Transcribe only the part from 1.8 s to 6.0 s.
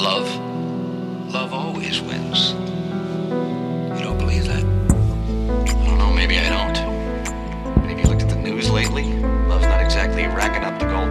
wins. You don't believe that? I don't